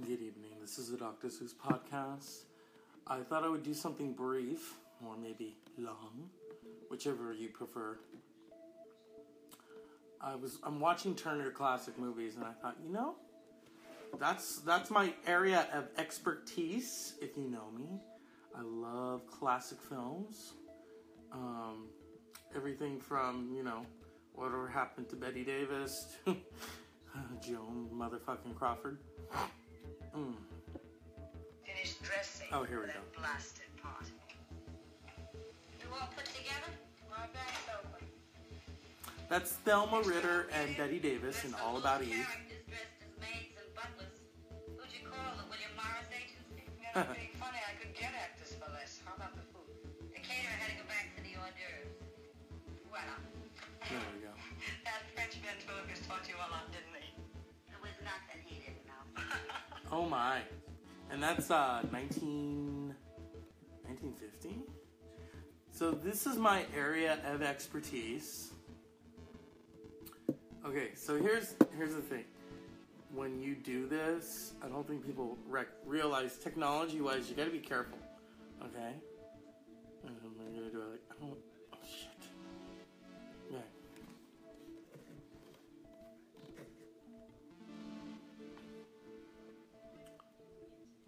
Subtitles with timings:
[0.00, 0.52] Good evening.
[0.58, 1.28] This is the Dr.
[1.28, 2.44] Seuss podcast.
[3.06, 4.76] I thought I would do something brief,
[5.06, 6.30] or maybe long,
[6.88, 7.98] whichever you prefer.
[10.18, 13.16] I was I'm watching Turner Classic Movies, and I thought, you know,
[14.18, 17.16] that's that's my area of expertise.
[17.20, 18.00] If you know me,
[18.56, 20.54] I love classic films.
[21.32, 21.88] Um,
[22.56, 23.84] everything from you know
[24.34, 26.34] whatever happened to Bette Davis to
[27.46, 28.96] Joan motherfucking Crawford.
[30.16, 30.34] Mm.
[31.64, 32.48] Finish dressing.
[32.52, 33.20] Oh, here we that go.
[33.20, 34.04] Blasted pot.
[35.80, 36.72] You all put together?
[37.10, 38.06] My bag's open.
[39.28, 42.26] That's Thelma Ritter and Bette Davis in All About Eve.
[59.92, 60.38] Oh my.
[61.10, 62.94] And that's uh 19
[63.84, 64.62] 1950?
[65.70, 68.52] So this is my area of expertise.
[70.64, 72.24] Okay, so here's here's the thing.
[73.14, 77.58] When you do this, I don't think people rec- realize technology-wise, you got to be
[77.58, 77.98] careful.
[78.64, 78.94] Okay?
[80.06, 80.91] I'm gonna do it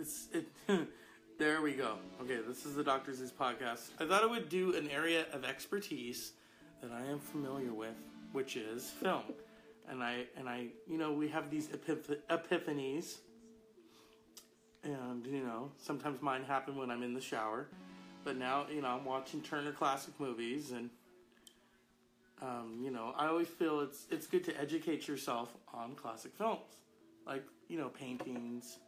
[0.00, 0.48] It's it.
[1.38, 1.98] there we go.
[2.22, 3.90] Okay, this is the Doctor Zeus podcast.
[4.00, 6.32] I thought I would do an area of expertise
[6.80, 7.96] that I am familiar with,
[8.32, 9.24] which is film.
[9.90, 13.18] And I and I, you know, we have these epiph- epiphanies,
[14.84, 17.68] and you know, sometimes mine happen when I'm in the shower.
[18.24, 20.88] But now, you know, I'm watching Turner Classic Movies, and
[22.40, 26.78] um, you know, I always feel it's it's good to educate yourself on classic films,
[27.26, 28.78] like you know, paintings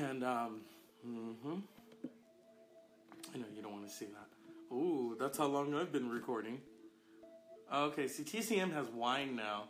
[0.00, 0.60] and um,
[1.04, 1.58] hmm
[3.34, 4.74] I know you don't want to see that.
[4.74, 6.60] Ooh, that's how long I've been recording.
[7.72, 9.64] Okay, see, TCM has wine now,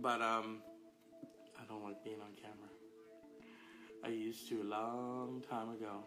[0.00, 0.58] but um,
[1.58, 2.68] I don't like being on camera.
[4.04, 6.04] I used to a long time ago.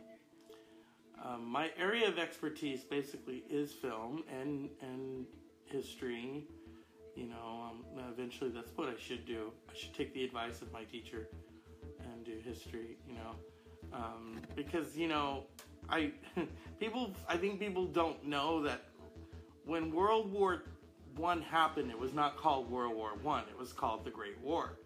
[1.24, 5.26] Um, my area of expertise basically is film and and
[5.66, 6.46] history.
[7.16, 9.52] You know, um, eventually that's what I should do.
[9.70, 11.30] I should take the advice of my teacher
[12.16, 13.36] and do history, you know,
[13.94, 15.44] um, because you know,
[15.90, 16.12] I
[16.80, 18.82] people I think people don't know that
[19.66, 20.64] when World War
[21.16, 24.78] One happened, it was not called World War One; it was called the Great War.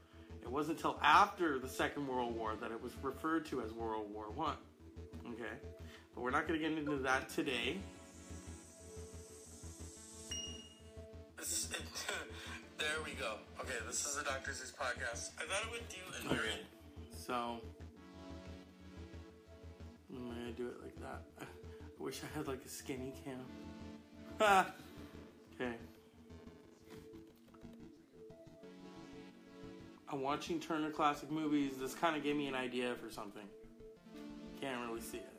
[0.42, 4.12] It wasn't until after the Second World War that it was referred to as World
[4.14, 4.58] War One.
[5.34, 5.56] Okay,
[6.16, 7.78] but we're not going to get into that today.
[12.78, 13.36] there we go.
[13.62, 15.32] Okay, this is the Doctor Zeus podcast.
[15.40, 16.60] I thought it would do an okay.
[17.30, 17.62] So
[20.12, 21.22] I'm gonna do it like that.
[21.42, 23.46] I wish I had like a skinny cam.
[24.40, 24.66] Ha!
[25.62, 25.74] Okay.
[30.08, 31.74] I'm watching Turner Classic Movies.
[31.78, 33.44] This kind of gave me an idea for something.
[34.62, 35.34] Can't really see it.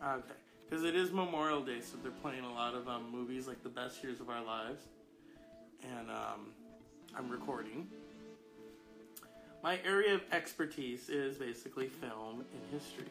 [0.00, 0.34] Okay.
[0.64, 3.68] Because it is Memorial Day, so they're playing a lot of um, movies like The
[3.68, 4.84] Best Years of Our Lives.
[5.82, 6.52] And um,
[7.16, 7.88] I'm recording.
[9.62, 13.10] My area of expertise is basically film and history.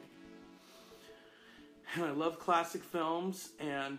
[1.96, 3.98] And I love classic films, and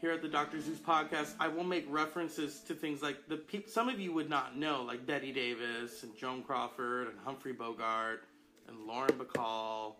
[0.00, 0.60] here at the Dr.
[0.60, 4.30] Zeus podcast, I will make references to things like the peop some of you would
[4.30, 8.24] not know, like Bette Davis and Joan Crawford and Humphrey Bogart
[8.68, 9.94] and Lauren Bacall,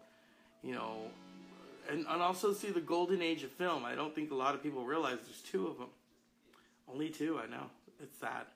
[0.63, 1.11] you know,
[1.91, 3.85] and, and also see the golden age of film.
[3.85, 5.89] I don't think a lot of people realize there's two of them.
[6.91, 7.65] Only two, I know.
[8.03, 8.47] It's sad.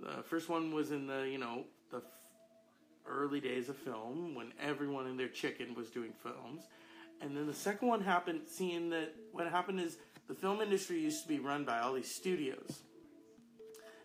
[0.00, 2.02] The first one was in the, you know, the
[3.08, 6.64] early days of film when everyone and their chicken was doing films.
[7.20, 9.98] And then the second one happened seeing that what happened is
[10.28, 12.80] the film industry used to be run by all these studios.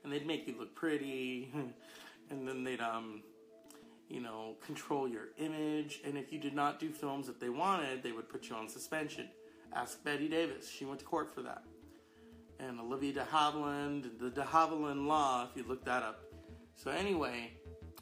[0.03, 1.51] And they'd make you look pretty
[2.29, 3.23] and then they'd um
[4.09, 6.01] you know, control your image.
[6.03, 8.67] And if you did not do films that they wanted, they would put you on
[8.67, 9.29] suspension.
[9.73, 10.67] Ask Bette Davis.
[10.67, 11.63] She went to court for that.
[12.59, 16.21] And Olivia de Havilland, the de Havilland Law, if you look that up.
[16.75, 17.51] So, anyway,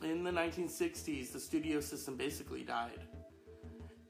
[0.03, 2.99] in the 1960s, the studio system basically died.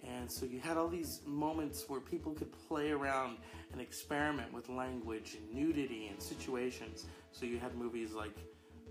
[0.04, 3.38] And so you had all these moments where people could play around
[3.72, 7.06] and experiment with language and nudity and situations.
[7.32, 8.36] So you had movies like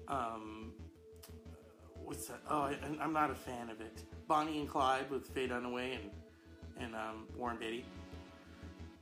[0.08, 0.72] um,
[2.04, 2.40] what's that?
[2.50, 4.02] Oh, I, I'm not a fan of it.
[4.28, 6.10] Bonnie and Clyde with Faye Dunaway and
[6.78, 7.86] and um, Warren Beatty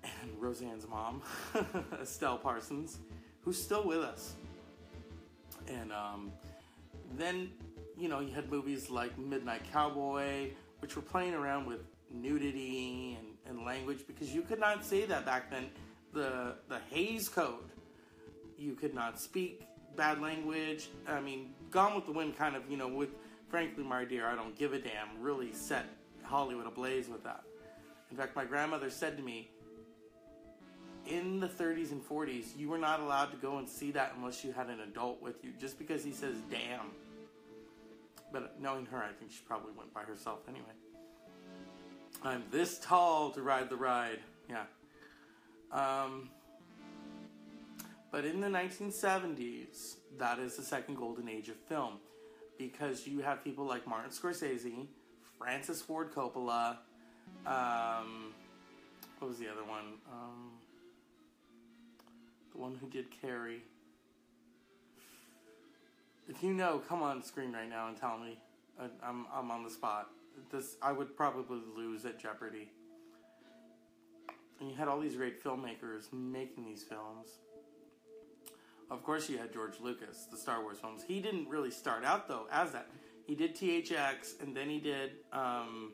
[0.05, 1.23] and Roseanne's mom,
[2.01, 2.99] Estelle Parsons,
[3.41, 4.35] who's still with us.
[5.67, 6.31] And um,
[7.17, 7.51] then
[7.99, 10.51] you know, you had movies like Midnight Cowboy,
[10.81, 11.81] which were playing around with
[12.11, 15.69] nudity and, and language because you could not say that back then.
[16.13, 17.71] The the Hays Code,
[18.57, 19.63] you could not speak
[19.97, 20.89] bad language.
[21.09, 23.11] I mean, Gone with the Wind kind of, you know, with
[23.49, 25.87] frankly, my dear, I don't give a damn, really set
[26.23, 27.43] Hollywood ablaze with that.
[28.11, 29.51] In fact, my grandmother said to me,
[31.07, 34.45] in the 30s and 40s, you were not allowed to go and see that unless
[34.45, 36.91] you had an adult with you, just because he says damn.
[38.35, 40.75] But knowing her, I think she probably went by herself anyway.
[42.25, 44.19] I'm this tall to ride the ride.
[44.51, 44.65] Yeah.
[45.71, 46.31] Um,
[48.11, 51.99] but in the 1970s, that is the second golden age of film
[52.59, 54.89] because you have people like Martin Scorsese,
[55.39, 56.79] Francis Ford Coppola,
[57.47, 58.33] um,
[59.19, 59.99] what was the other one?
[60.13, 60.51] Um,
[62.53, 63.63] the one who did Carrie.
[66.29, 68.39] If you know, come on screen right now and tell me.
[68.81, 70.11] I, I'm I'm on the spot.
[70.51, 72.71] This I would probably lose at Jeopardy.
[74.61, 77.29] And you had all these great filmmakers making these films.
[78.91, 81.03] Of course, you had George Lucas, the Star Wars films.
[81.07, 82.89] He didn't really start out though as that.
[83.27, 85.93] He did THX, and then he did um,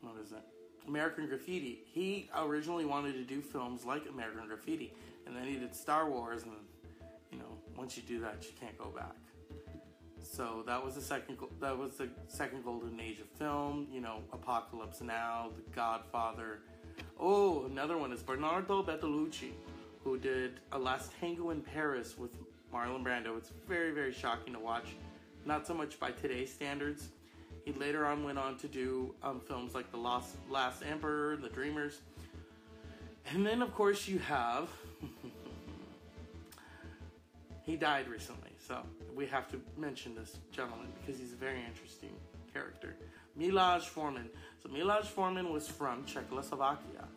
[0.00, 0.42] what is it?
[0.86, 1.84] American Graffiti.
[1.92, 4.92] He originally wanted to do films like American Graffiti,
[5.26, 6.52] and then he did Star Wars, and
[7.32, 9.16] you know, once you do that, you can't go back.
[10.22, 11.38] So that was the second.
[11.60, 13.88] That was the second golden age of film.
[13.90, 16.60] You know, Apocalypse Now, The Godfather.
[17.18, 19.52] Oh, another one is Bernardo Bertolucci,
[20.04, 22.30] who did A Last Tango in Paris with
[22.72, 23.36] Marlon Brando.
[23.36, 24.94] It's very, very shocking to watch.
[25.44, 27.08] Not so much by today's standards.
[27.64, 31.48] He later on went on to do um, films like The Lost, Last Emperor, The
[31.48, 32.00] Dreamers.
[33.32, 34.68] And then, of course, you have.
[37.64, 38.82] he died recently, so
[39.14, 42.10] we have to mention this gentleman because he's a very interesting
[42.52, 42.96] character.
[43.36, 44.28] Milos Forman.
[44.62, 47.08] So, Milos Forman was from Czechoslovakia,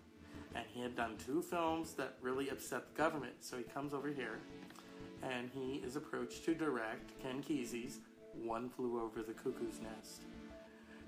[0.55, 3.33] and he had done two films that really upset the government.
[3.41, 4.39] So, he comes over here
[5.23, 7.99] and he is approached to direct Ken Kesey's
[8.43, 10.23] One Flew Over the Cuckoo's Nest.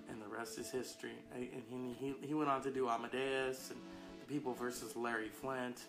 [0.10, 1.16] And the rest is history.
[1.34, 3.80] And he, he, he went on to do Amadeus and
[4.22, 5.82] The People versus Larry Flynt,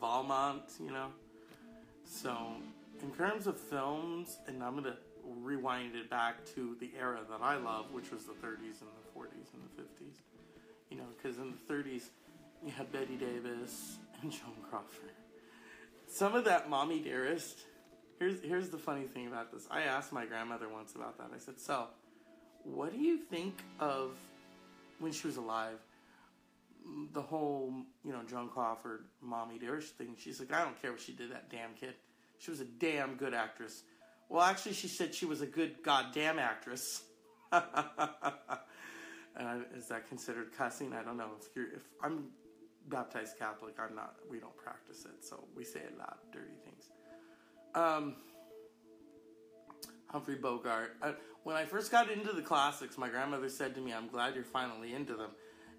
[0.00, 1.08] Valmont, you know.
[2.12, 2.36] So,
[3.02, 4.96] in terms of films, and I'm going to
[5.42, 9.18] rewind it back to the era that I love, which was the 30s and the
[9.18, 10.16] 40s and the 50s.
[10.90, 12.08] You know, because in the 30s,
[12.66, 15.12] you had Bette Davis and Joan Crawford.
[16.08, 17.60] Some of that mommy dearest
[18.18, 19.66] here's here's the funny thing about this.
[19.70, 21.30] I asked my grandmother once about that.
[21.34, 21.86] I said so
[22.64, 24.12] what do you think of
[24.98, 25.78] when she was alive
[27.12, 27.72] the whole
[28.04, 31.30] you know joan crawford mommy dearest thing she's like i don't care what she did
[31.30, 31.94] that damn kid
[32.38, 33.82] she was a damn good actress
[34.28, 37.02] well actually she said she was a good goddamn actress
[37.52, 37.68] uh,
[39.76, 42.28] is that considered cussing i don't know if you're if i'm
[42.88, 43.74] baptized Catholic.
[43.78, 44.16] I'm not.
[44.28, 46.90] We don't practice it, so we say a lot of dirty things.
[47.74, 48.16] Um,
[50.08, 50.96] Humphrey Bogart.
[51.02, 54.34] I, when I first got into the classics, my grandmother said to me, "I'm glad
[54.34, 55.30] you're finally into them."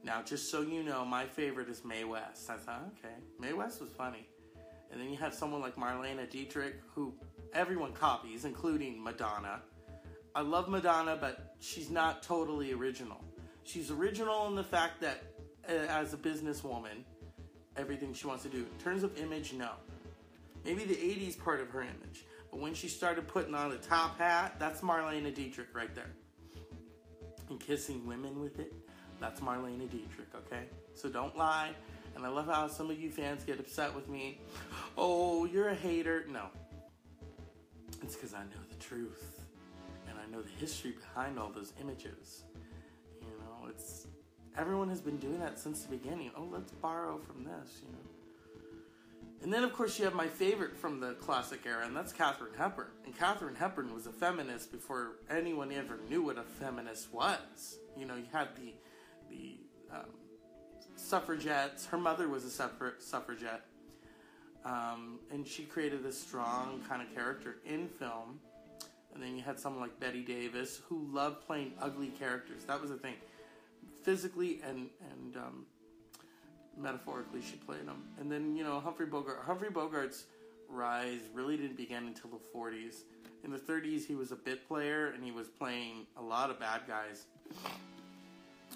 [0.04, 2.50] Now, just so you know, my favorite is Mae West.
[2.50, 4.28] I thought, okay, Mae West was funny.
[4.92, 7.14] And then you have someone like Marlene Dietrich, who
[7.54, 9.62] everyone copies, including Madonna.
[10.34, 13.24] I love Madonna, but she's not totally original.
[13.64, 15.24] She's original in the fact that
[15.70, 17.04] uh, as a businesswoman,
[17.78, 18.60] everything she wants to do.
[18.60, 19.70] In terms of image, no.
[20.66, 22.26] Maybe the 80s part of her image.
[22.50, 26.12] But when she started putting on a top hat, that's Marlene Dietrich right there.
[27.50, 28.74] And kissing women with it,
[29.22, 30.64] that's Marlene Dietrich, okay?
[30.96, 31.70] So don't lie.
[32.16, 34.42] And I love how some of you fans get upset with me.
[34.98, 36.26] Oh, you're a hater.
[36.30, 36.48] No.
[38.02, 39.40] It's because I know the truth.
[40.10, 42.44] And I know the history behind all those images.
[43.22, 44.08] You know, it's
[44.58, 46.32] everyone has been doing that since the beginning.
[46.36, 48.00] Oh, let's borrow from this, you know.
[49.44, 52.54] And then, of course, you have my favorite from the classic era, and that's Katharine
[52.56, 52.92] Hepburn.
[53.06, 57.80] And Katharine Hepburn was a feminist before anyone ever knew what a feminist was.
[57.98, 58.74] You know, you had the
[59.94, 60.10] um,
[60.96, 61.86] suffragettes.
[61.86, 63.66] Her mother was a suffra- suffragette,
[64.66, 68.40] um, and she created a strong kind of character in film.
[69.14, 72.64] And then you had someone like Bette Davis, who loved playing ugly characters.
[72.66, 73.16] That was the thing
[74.04, 75.66] physically and and um,
[76.78, 78.04] metaphorically she played them.
[78.20, 79.44] And then you know Humphrey Bogart.
[79.46, 80.26] Humphrey Bogart's
[80.70, 83.04] rise really didn't begin until the 40s.
[83.44, 86.60] In the 30s, he was a bit player and he was playing a lot of
[86.60, 87.26] bad guys.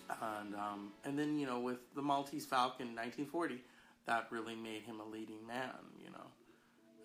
[0.09, 3.61] And um, and then you know with the Maltese Falcon, 1940,
[4.05, 5.71] that really made him a leading man.
[6.03, 6.27] You know,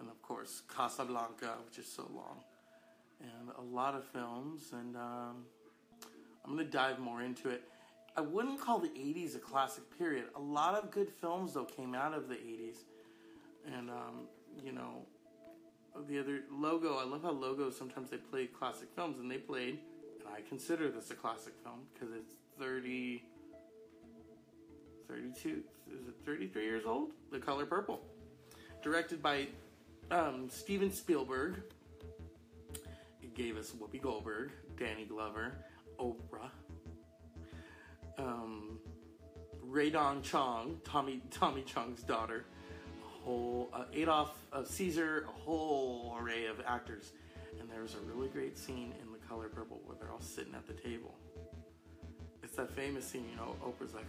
[0.01, 2.39] and of course Casablanca, which is so long,
[3.21, 4.73] and a lot of films.
[4.73, 5.45] And um,
[6.45, 7.63] I'm to dive more into it.
[8.17, 10.25] I wouldn't call the 80s a classic period.
[10.35, 12.77] A lot of good films, though, came out of the 80s.
[13.73, 14.27] And, um,
[14.65, 15.07] you know,
[16.09, 19.79] the other logo, I love how logos sometimes they play classic films, and they played,
[20.19, 23.23] and I consider this a classic film because it's 30,
[25.09, 27.13] 32, is it 33 years old?
[27.33, 28.03] The Color Purple.
[28.83, 29.47] Directed by
[30.11, 31.63] um, Steven Spielberg.
[33.23, 35.55] It gave us Whoopi Goldberg, Danny Glover,
[35.99, 36.51] Oprah,
[38.19, 38.79] um,
[39.63, 42.45] Rae Dawn Chong, Tommy Tommy Chong's daughter,
[43.25, 47.13] whole uh, Adolph uh, Caesar, a whole array of actors,
[47.59, 50.67] and there's a really great scene in The Color Purple where they're all sitting at
[50.67, 51.15] the table.
[52.51, 53.55] It's that famous scene, you know.
[53.65, 54.07] Oprah's like,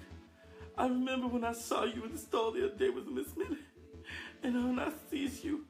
[0.76, 3.60] "I remember when I saw you in the stall the other day with Miss Minnie,
[4.42, 5.66] and when I sees you,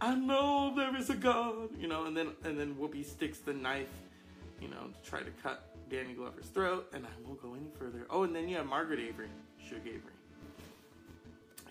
[0.00, 3.52] I know there is a God, you know." And then and then Whoopi sticks the
[3.52, 3.88] knife
[4.62, 8.06] you know, to try to cut Danny Glover's throat, and I won't go any further.
[8.08, 10.14] Oh, and then you have Margaret Avery, Shug Avery.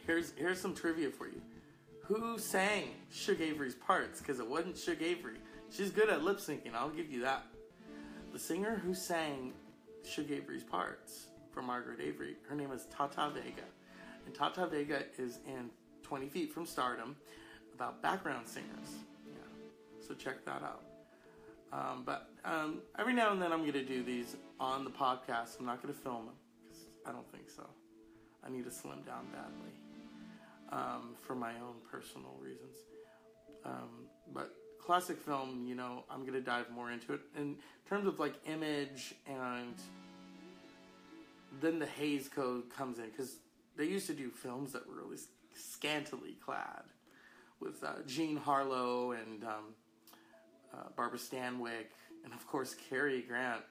[0.06, 1.42] Here's here's some trivia for you.
[2.04, 4.20] Who sang Shug Avery's parts?
[4.20, 5.38] Because it wasn't Shug Avery.
[5.72, 6.76] She's good at lip syncing.
[6.76, 7.46] I'll give you that.
[8.34, 9.54] The singer who sang
[10.04, 13.68] Shug Avery's parts for Margaret Avery, her name is Tata Vega,
[14.26, 15.70] and Tata Vega is in
[16.04, 17.16] 20 Feet from Stardom
[17.74, 18.96] about background singers.
[19.28, 19.42] Yeah,
[20.06, 20.84] so check that out.
[21.74, 25.60] Um, but um, every now and then I'm going to do these on the podcast.
[25.60, 27.66] I'm not going to film them because I don't think so.
[28.46, 29.72] I need to slim down badly
[30.72, 32.76] um, for my own personal reasons.
[33.64, 34.54] Um, but
[34.86, 37.56] classic film, you know, I'm going to dive more into it in
[37.88, 39.76] terms of like image and
[41.62, 43.36] then the Hays Code comes in because
[43.78, 45.18] they used to do films that were really
[45.56, 46.84] scantily clad
[47.60, 49.76] with uh, Jean Harlow and um,
[50.74, 51.92] uh, Barbara Stanwyck,
[52.24, 53.62] and of course Cary Grant.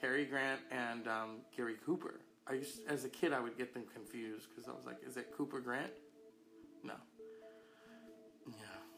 [0.00, 2.20] Cary Grant and um, Gary Cooper.
[2.46, 5.16] I used, as a kid, I would get them confused because I was like, "Is
[5.16, 5.92] it Cooper Grant?"
[6.82, 6.94] No.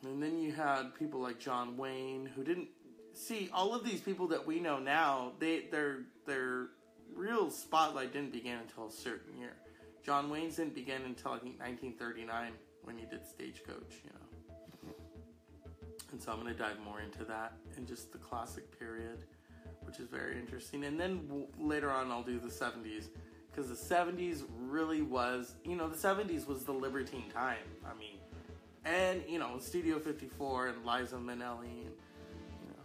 [0.05, 2.69] And then you had people like John Wayne who didn't
[3.13, 5.33] see all of these people that we know now.
[5.39, 6.69] They their their
[7.15, 9.55] real spotlight didn't begin until a certain year.
[10.05, 14.03] John Wayne's didn't begin until I think 1939 when he did Stagecoach.
[14.05, 14.25] You know.
[16.15, 19.25] And so I'm going to dive more into that and just the classic period,
[19.83, 20.85] which is very interesting.
[20.85, 23.09] And then w- later on, I'll do the 70s
[23.51, 27.57] because the 70s really was, you know, the 70s was the libertine time.
[27.85, 28.19] I mean,
[28.85, 31.85] and, you know, Studio 54 and Liza Minnelli.
[31.85, 31.95] And,
[32.61, 32.83] you know,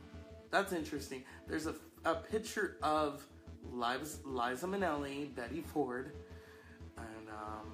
[0.52, 1.24] that's interesting.
[1.48, 1.76] There's a,
[2.06, 3.26] a picture of
[3.72, 6.14] Liza, Liza Minnelli, Betty Ford,
[6.98, 7.72] and um,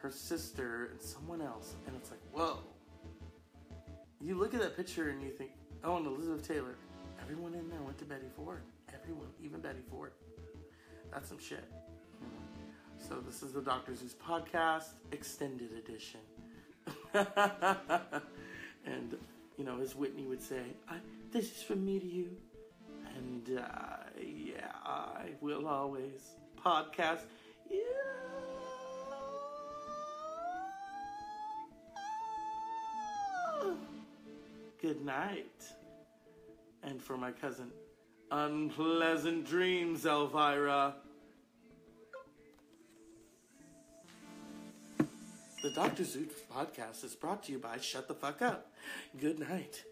[0.00, 1.74] her sister, and someone else.
[1.86, 2.58] And it's like, whoa
[4.20, 5.50] you look at that picture and you think,
[5.84, 6.76] oh, and Elizabeth Taylor.
[7.22, 8.62] Everyone in there went to Betty Ford.
[8.92, 10.12] Everyone, even Betty Ford.
[11.12, 11.64] That's some shit.
[12.98, 16.20] So this is the Doctor Zeus podcast, extended edition.
[18.84, 19.16] and
[19.56, 20.62] you know, as Whitney would say,
[21.32, 22.30] "This is from me to you,"
[23.16, 27.20] and uh, yeah, I will always podcast.
[34.80, 35.64] Good night.
[36.82, 37.72] And for my cousin,
[38.30, 40.94] unpleasant dreams, Elvira.
[45.66, 46.04] The Dr.
[46.04, 48.72] Zoot podcast is brought to you by Shut the Fuck Up.
[49.18, 49.82] Good night.